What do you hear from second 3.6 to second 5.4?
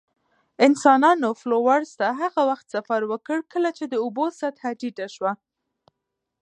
چې د اوبو سطحه ټیټه شوه.